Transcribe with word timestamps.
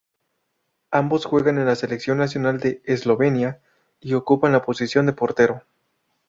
Ambos 0.89 1.25
juegan 1.25 1.59
en 1.59 1.67
la 1.67 1.75
Selección 1.75 2.17
nacional 2.17 2.57
de 2.59 2.81
Eslovenia 2.85 3.61
y 3.99 4.15
ocupan 4.15 4.51
la 4.51 4.63
posición 4.63 5.05
de 5.05 5.13
portero. 5.13 5.61